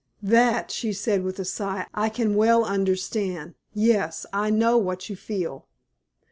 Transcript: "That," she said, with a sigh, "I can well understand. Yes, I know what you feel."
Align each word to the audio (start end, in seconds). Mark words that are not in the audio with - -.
"That," 0.23 0.71
she 0.71 0.93
said, 0.93 1.21
with 1.21 1.37
a 1.37 1.45
sigh, 1.45 1.85
"I 1.93 2.09
can 2.09 2.33
well 2.33 2.65
understand. 2.65 3.53
Yes, 3.71 4.25
I 4.33 4.49
know 4.49 4.75
what 4.75 5.11
you 5.11 5.15
feel." 5.15 5.67